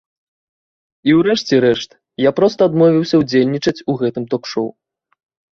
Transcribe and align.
І 1.09 1.13
ў 1.17 1.19
рэшце 1.27 1.59
рэшт, 1.67 1.91
я 2.23 2.31
проста 2.39 2.59
адмовіўся 2.71 3.15
ўдзельнічаць 3.25 3.83
у 3.87 3.99
гэтым 4.01 4.23
ток-шоў. 4.33 4.67